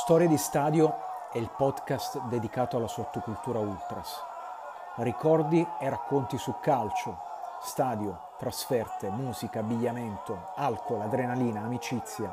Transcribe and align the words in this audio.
Storie 0.00 0.28
di 0.28 0.38
Stadio 0.38 0.96
è 1.32 1.38
il 1.38 1.50
podcast 1.50 2.20
dedicato 2.28 2.76
alla 2.76 2.86
sottocultura 2.86 3.58
ultras. 3.58 4.22
Ricordi 4.98 5.66
e 5.80 5.90
racconti 5.90 6.38
su 6.38 6.54
calcio, 6.60 7.18
stadio, 7.60 8.28
trasferte, 8.38 9.10
musica, 9.10 9.58
abbigliamento, 9.58 10.52
alcol, 10.54 11.00
adrenalina, 11.00 11.62
amicizia. 11.62 12.32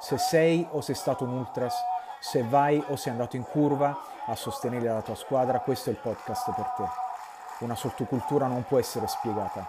Se 0.00 0.18
sei 0.18 0.66
o 0.72 0.80
sei 0.80 0.96
stato 0.96 1.22
un 1.22 1.34
ultras, 1.34 1.76
se 2.18 2.42
vai 2.42 2.84
o 2.88 2.96
sei 2.96 3.12
andato 3.12 3.36
in 3.36 3.44
curva 3.44 3.96
a 4.26 4.34
sostenere 4.34 4.88
la 4.88 5.00
tua 5.00 5.14
squadra, 5.14 5.60
questo 5.60 5.90
è 5.90 5.92
il 5.92 6.00
podcast 6.00 6.52
per 6.52 6.66
te. 6.76 6.84
Una 7.60 7.76
sottocultura 7.76 8.48
non 8.48 8.64
può 8.64 8.80
essere 8.80 9.06
spiegata, 9.06 9.64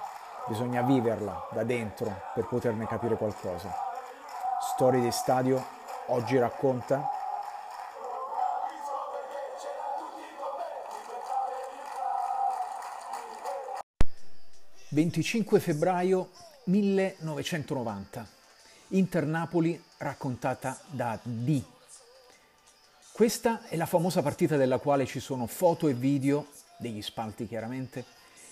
bisogna 0.48 0.82
viverla 0.82 1.46
da 1.52 1.64
dentro 1.64 2.12
per 2.34 2.48
poterne 2.48 2.88
capire 2.88 3.16
qualcosa. 3.16 3.71
Storie 4.59 5.00
di 5.00 5.12
Stadio 5.12 5.64
oggi 6.07 6.39
racconta 6.39 7.14
25 14.89 15.60
febbraio 15.60 16.30
1990. 16.66 18.28
Inter 18.89 19.26
Napoli 19.26 19.82
raccontata 19.98 20.80
da 20.92 21.20
D. 21.24 21.64
Questa 23.12 23.64
è 23.68 23.78
la 23.78 23.88
famosa 23.88 24.21
partita 24.21 24.57
della 24.57 24.78
quale 24.78 25.07
ci 25.07 25.20
sono 25.20 25.48
foto 25.48 25.88
e 25.88 25.96
video, 25.96 26.50
degli 26.78 27.02
spalti 27.02 27.48
chiaramente, 27.48 28.06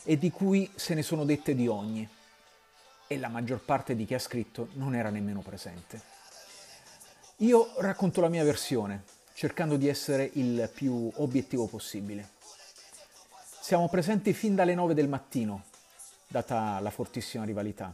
e 0.03 0.17
di 0.17 0.31
cui 0.31 0.67
se 0.73 0.95
ne 0.95 1.03
sono 1.03 1.23
dette 1.23 1.53
di 1.53 1.67
ogni. 1.67 2.09
E 3.05 3.17
la 3.19 3.27
maggior 3.27 3.63
parte 3.63 3.95
di 3.95 4.05
chi 4.05 4.15
ha 4.15 4.19
scritto 4.19 4.69
non 4.73 4.95
era 4.95 5.11
nemmeno 5.11 5.41
presente. 5.41 6.01
Io 7.37 7.73
racconto 7.77 8.21
la 8.21 8.29
mia 8.29 8.43
versione, 8.43 9.03
cercando 9.35 9.77
di 9.77 9.87
essere 9.87 10.31
il 10.33 10.67
più 10.73 11.11
obiettivo 11.17 11.67
possibile. 11.67 12.31
Siamo 13.61 13.87
presenti 13.87 14.33
fin 14.33 14.55
dalle 14.55 14.73
9 14.73 14.95
del 14.95 15.07
mattino, 15.07 15.65
data 16.33 16.79
la 16.79 16.89
fortissima 16.89 17.43
rivalità. 17.43 17.93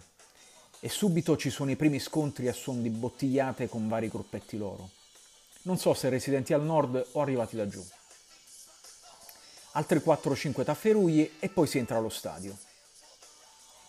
E 0.79 0.87
subito 0.87 1.35
ci 1.35 1.49
sono 1.49 1.71
i 1.71 1.75
primi 1.75 1.99
scontri 1.99 2.47
a 2.47 2.53
suon 2.53 2.81
di 2.81 2.89
bottigliate 2.89 3.67
con 3.67 3.89
vari 3.89 4.07
gruppetti 4.07 4.57
loro. 4.57 4.91
Non 5.63 5.77
so 5.77 5.93
se 5.93 6.07
residenti 6.07 6.53
al 6.53 6.63
nord 6.63 7.05
o 7.11 7.21
arrivati 7.21 7.57
da 7.57 7.67
giù. 7.67 7.85
Altri 9.73 9.99
4-5 9.99 10.63
tafferugli 10.63 11.33
e 11.37 11.49
poi 11.49 11.67
si 11.67 11.79
entra 11.79 11.97
allo 11.97 12.07
stadio. 12.07 12.57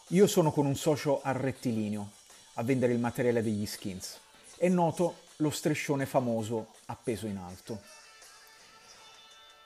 Io 0.09 0.27
sono 0.27 0.51
con 0.51 0.67
un 0.67 0.75
socio 0.75 1.21
al 1.23 1.35
rettilineo 1.35 2.11
a 2.55 2.65
vendere 2.65 2.93
il 2.93 2.99
materiale 2.99 3.45
degli 3.45 3.67
skins 3.67 4.19
e 4.57 4.69
noto 4.69 5.29
lo 5.37 5.51
striscione 5.51 6.07
famoso 6.07 6.75
appeso 6.87 7.29
in 7.29 7.37
alto. 7.37 7.81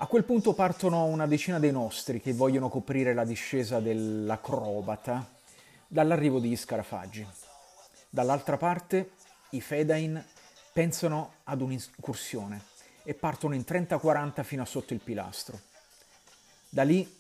A 0.05 0.07
quel 0.07 0.25
punto 0.25 0.53
partono 0.53 1.07
una 1.07 1.27
decina 1.27 1.59
dei 1.59 1.73
nostri 1.73 2.21
che 2.21 2.35
vogliono 2.35 2.69
coprire 2.69 3.15
la 3.15 3.25
discesa 3.25 3.81
dell'acrobata 3.81 5.27
dall'arrivo 5.87 6.41
degli 6.41 6.59
scarafaggi. 6.59 7.27
Dall'altra 8.11 8.59
parte 8.59 9.13
i 9.53 9.63
Fedain 9.63 10.23
pensano 10.75 11.37
ad 11.45 11.63
un'incursione 11.63 12.65
e 13.03 13.15
partono 13.15 13.55
in 13.55 13.65
30-40 13.67 14.43
fino 14.43 14.61
a 14.61 14.67
sotto 14.67 14.93
il 14.93 15.01
pilastro. 15.01 15.59
Da 16.69 16.83
lì 16.83 17.11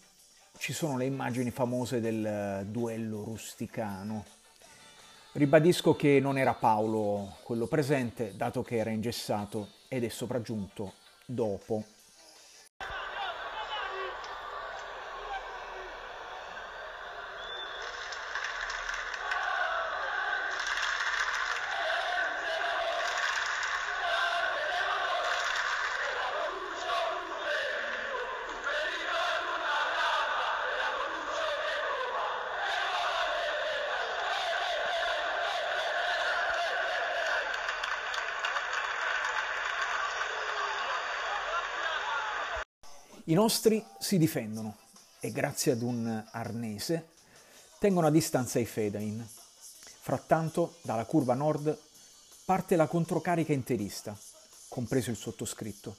ci 0.58 0.74
sono 0.74 0.98
le 0.98 1.06
immagini 1.06 1.50
famose 1.50 2.02
del 2.02 2.66
duello 2.66 3.24
rusticano. 3.24 4.26
Ribadisco 5.32 5.96
che 5.96 6.20
non 6.20 6.36
era 6.36 6.52
Paolo 6.52 7.36
quello 7.44 7.66
presente, 7.66 8.36
dato 8.36 8.62
che 8.62 8.76
era 8.76 8.90
ingessato 8.90 9.70
ed 9.88 10.04
è 10.04 10.10
sopraggiunto 10.10 10.92
dopo 11.24 11.93
I 43.26 43.32
nostri 43.32 43.82
si 43.98 44.18
difendono 44.18 44.76
e 45.18 45.32
grazie 45.32 45.72
ad 45.72 45.80
un 45.80 46.22
arnese 46.32 47.12
tengono 47.78 48.08
a 48.08 48.10
distanza 48.10 48.58
i 48.58 48.66
Fedain. 48.66 49.26
Frattanto, 49.26 50.74
dalla 50.82 51.06
curva 51.06 51.32
nord 51.32 51.74
parte 52.44 52.76
la 52.76 52.86
controcarica 52.86 53.54
interista, 53.54 54.14
compreso 54.68 55.08
il 55.08 55.16
sottoscritto, 55.16 55.96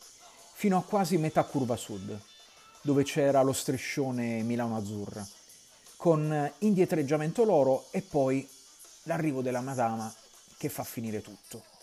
fino 0.54 0.78
a 0.78 0.84
quasi 0.84 1.18
metà 1.18 1.44
curva 1.46 1.76
sud, 1.76 2.16
dove 2.82 3.02
c'era 3.02 3.42
lo 3.42 3.54
striscione 3.54 4.44
Milano-Azzurra, 4.44 5.28
con 5.96 6.54
indietreggiamento 6.60 7.44
loro 7.44 7.88
e 7.90 8.04
poi 8.04 8.48
l'arrivo 9.04 9.42
della 9.42 9.62
Madama 9.62 10.14
che 10.58 10.70
fa 10.70 10.84
finire 10.84 11.24
tutto. 11.24 11.75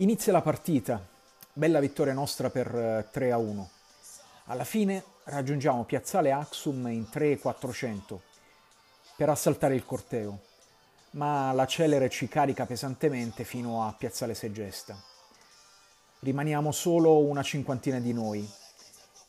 Inizia 0.00 0.30
la 0.30 0.42
partita, 0.42 1.04
bella 1.52 1.80
vittoria 1.80 2.12
nostra 2.12 2.50
per 2.50 3.08
3 3.10 3.32
a 3.32 3.36
1. 3.36 3.70
Alla 4.44 4.62
fine 4.62 5.02
raggiungiamo 5.24 5.82
Piazzale 5.82 6.30
Axum 6.30 6.86
in 6.86 7.08
3-400 7.12 8.16
per 9.16 9.28
assaltare 9.28 9.74
il 9.74 9.84
corteo, 9.84 10.42
ma 11.12 11.50
la 11.50 11.66
celere 11.66 12.08
ci 12.10 12.28
carica 12.28 12.64
pesantemente 12.64 13.42
fino 13.42 13.84
a 13.84 13.92
Piazzale 13.92 14.34
Segesta. 14.34 14.96
Rimaniamo 16.20 16.70
solo 16.70 17.18
una 17.18 17.42
cinquantina 17.42 17.98
di 17.98 18.12
noi 18.12 18.48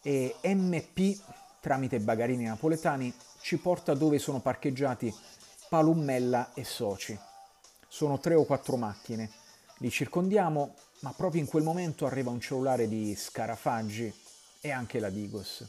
e 0.03 0.35
MP, 0.43 1.19
tramite 1.61 1.99
bagarini 1.99 2.43
napoletani, 2.43 3.11
ci 3.41 3.57
porta 3.57 3.95
dove 3.95 4.19
sono 4.19 4.39
parcheggiati 4.39 5.11
Palummella 5.67 6.53
e 6.53 6.63
Soci. 6.63 7.17
Sono 7.87 8.19
tre 8.19 8.35
o 8.35 8.43
quattro 8.45 8.77
macchine 8.77 9.38
li 9.79 9.89
circondiamo, 9.89 10.75
ma 10.99 11.13
proprio 11.13 11.41
in 11.41 11.47
quel 11.47 11.63
momento 11.63 12.05
arriva 12.05 12.29
un 12.29 12.39
cellulare 12.39 12.87
di 12.87 13.15
Scarafaggi 13.15 14.13
e 14.61 14.71
anche 14.71 14.99
la 14.99 15.09
Digos. 15.09 15.65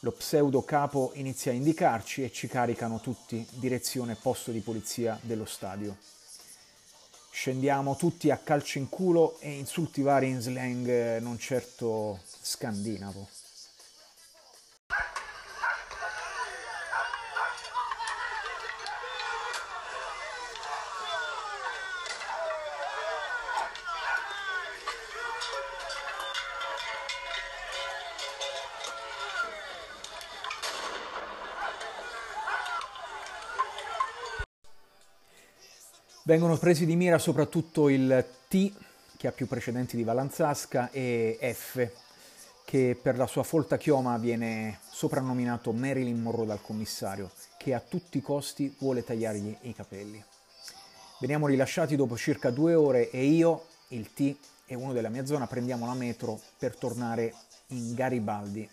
Lo 0.00 0.12
pseudo 0.12 0.62
capo 0.62 1.12
inizia 1.14 1.52
a 1.52 1.54
indicarci 1.54 2.24
e 2.24 2.32
ci 2.32 2.48
caricano 2.48 3.00
tutti 3.00 3.46
direzione 3.52 4.16
posto 4.16 4.50
di 4.50 4.60
polizia 4.60 5.18
dello 5.22 5.44
stadio. 5.44 5.96
Scendiamo 7.30 7.96
tutti 7.96 8.30
a 8.30 8.36
calcio 8.36 8.78
in 8.78 8.88
culo 8.88 9.38
e 9.38 9.52
insulti 9.52 10.02
vari 10.02 10.28
in 10.28 10.40
slang 10.40 11.18
non 11.18 11.38
certo 11.38 12.20
scandinavo. 12.24 13.41
Vengono 36.24 36.56
presi 36.56 36.86
di 36.86 36.94
mira 36.94 37.18
soprattutto 37.18 37.88
il 37.88 38.24
T, 38.46 38.72
che 39.16 39.26
ha 39.26 39.32
più 39.32 39.48
precedenti 39.48 39.96
di 39.96 40.04
Valanzasca, 40.04 40.88
e 40.92 41.36
F, 41.52 41.90
che 42.64 42.96
per 43.00 43.16
la 43.16 43.26
sua 43.26 43.42
folta 43.42 43.76
chioma 43.76 44.16
viene 44.18 44.78
soprannominato 44.88 45.72
Marilyn 45.72 46.22
Monroe 46.22 46.46
dal 46.46 46.62
commissario, 46.62 47.32
che 47.58 47.74
a 47.74 47.80
tutti 47.80 48.18
i 48.18 48.22
costi 48.22 48.72
vuole 48.78 49.02
tagliargli 49.02 49.56
i 49.62 49.74
capelli. 49.74 50.22
Veniamo 51.18 51.48
rilasciati 51.48 51.96
dopo 51.96 52.16
circa 52.16 52.50
due 52.50 52.74
ore 52.74 53.10
e 53.10 53.24
io, 53.24 53.66
il 53.88 54.12
T 54.12 54.36
e 54.66 54.74
uno 54.76 54.92
della 54.92 55.08
mia 55.08 55.26
zona 55.26 55.48
prendiamo 55.48 55.86
la 55.86 55.94
metro 55.94 56.40
per 56.56 56.76
tornare 56.76 57.34
in 57.68 57.94
Garibaldi 57.94 58.68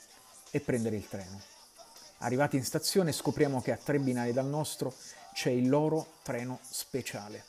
e 0.52 0.60
prendere 0.60 0.98
il 0.98 1.08
treno. 1.08 1.42
Arrivati 2.20 2.58
in 2.58 2.64
stazione 2.64 3.12
scopriamo 3.12 3.60
che 3.60 3.72
a 3.72 3.80
tre 3.84 3.98
binari 3.98 4.34
dal 4.34 4.46
nostro 4.46 4.94
c'è 5.40 5.52
il 5.52 5.70
loro 5.70 6.16
treno 6.22 6.60
speciale. 6.70 7.46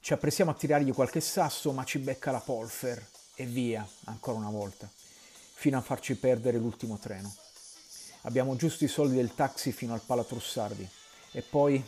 Ci 0.00 0.12
apprestiamo 0.12 0.50
a 0.50 0.54
tirargli 0.54 0.92
qualche 0.92 1.22
sasso, 1.22 1.72
ma 1.72 1.82
ci 1.82 1.98
becca 1.98 2.30
la 2.30 2.40
Polfer 2.40 3.02
e 3.36 3.46
via, 3.46 3.88
ancora 4.04 4.36
una 4.36 4.50
volta, 4.50 4.86
fino 5.54 5.78
a 5.78 5.80
farci 5.80 6.14
perdere 6.16 6.58
l'ultimo 6.58 6.98
treno. 6.98 7.34
Abbiamo 8.24 8.54
giusto 8.54 8.84
i 8.84 8.88
soldi 8.88 9.16
del 9.16 9.34
taxi 9.34 9.72
fino 9.72 9.94
al 9.94 10.02
Palatrussardi 10.02 10.86
e 11.32 11.40
poi 11.40 11.82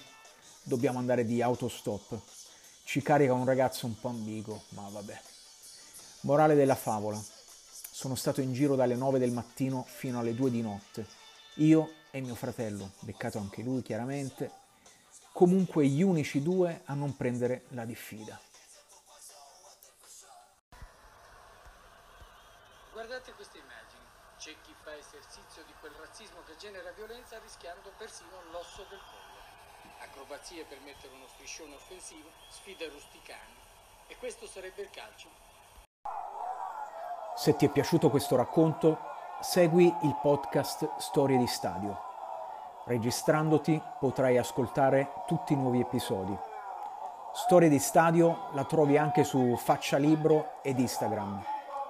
dobbiamo 0.63 0.99
andare 0.99 1.27
di 1.27 1.43
autostop. 1.43 2.19
Ci 2.83 3.03
carica 3.03 3.35
un 3.35 3.45
ragazzo 3.45 3.85
un 3.85 4.01
po' 4.01 4.09
ambiguo, 4.09 4.63
ma 4.71 4.89
vabbè. 4.89 5.21
Morale 6.21 6.55
della 6.55 6.75
favola. 6.75 7.23
Sono 7.91 8.15
stato 8.15 8.41
in 8.41 8.55
giro 8.55 8.77
dalle 8.77 8.95
9 8.95 9.19
del 9.19 9.33
mattino 9.33 9.85
fino 9.87 10.21
alle 10.21 10.35
2 10.35 10.51
di 10.51 10.63
notte. 10.63 11.07
Io 11.57 11.97
e 12.11 12.23
mio 12.23 12.35
fratello, 12.35 12.93
beccato 13.01 13.37
anche 13.37 13.61
lui 13.61 13.83
chiaramente, 13.83 14.61
comunque 15.33 15.87
gli 15.87 16.03
unici 16.03 16.43
due 16.43 16.83
a 16.85 16.95
non 16.95 17.17
prendere 17.17 17.65
la 17.69 17.85
diffida. 17.85 18.39
Guardate 22.93 23.33
queste 23.33 23.59
immagini. 23.59 24.01
C'è 24.39 24.55
chi 24.63 24.75
fa 24.83 24.95
esercizio 24.95 25.63
di 25.67 25.73
quel 25.81 25.93
razzismo 25.93 26.43
che 26.47 26.57
genera 26.57 26.91
violenza 26.93 27.39
rischiando 27.39 27.93
persino 27.97 28.43
l'osso 28.51 28.85
del 28.91 29.01
collo. 29.11 29.41
Acrobazie 30.01 30.65
per 30.65 30.81
mettere 30.81 31.15
uno 31.15 31.27
striscione 31.29 31.75
offensivo, 31.75 32.29
sfide 32.49 32.89
rusticane. 32.89 33.61
E 34.09 34.17
questo 34.17 34.47
sarebbe 34.47 34.83
il 34.83 34.91
calcio? 34.91 35.29
Se 37.37 37.57
ti 37.57 37.67
è 37.67 37.71
piaciuto 37.71 38.11
questo 38.11 38.37
racconto, 38.37 38.99
segui 39.41 39.87
il 40.03 40.19
podcast 40.21 40.97
Storie 40.99 41.39
di 41.39 41.47
Stadio. 41.47 42.12
Registrandoti 42.85 43.81
potrai 44.01 44.39
ascoltare 44.39 45.13
tutti 45.27 45.53
i 45.53 45.57
nuovi 45.57 45.81
episodi. 45.81 46.37
Storie 47.33 47.69
di 47.69 47.79
Stadio 47.79 48.49
la 48.53 48.65
trovi 48.65 48.99
anche 48.99 49.23
su 49.23 49.57
Faccia 49.57 49.99
Libro 49.99 50.55
ed 50.63 50.81
Instagram. 50.81 51.43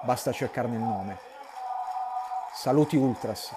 Basta 0.03 0.31
cercarne 0.31 0.75
il 0.75 0.81
nome. 0.81 1.17
Saluti 2.53 2.95
Ultras. 2.95 3.51